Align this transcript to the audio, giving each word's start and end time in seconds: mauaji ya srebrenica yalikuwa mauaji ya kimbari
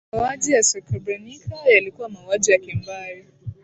mauaji 0.11 0.51
ya 0.51 0.63
srebrenica 0.63 1.55
yalikuwa 1.65 2.09
mauaji 2.09 2.51
ya 2.51 2.57
kimbari 2.59 3.27